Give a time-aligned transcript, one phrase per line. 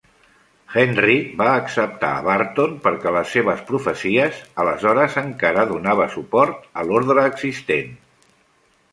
[0.83, 7.27] Henry va acceptar a Barton perquè les seves profecies aleshores encara donava suport a l'ordre
[7.33, 7.93] existent.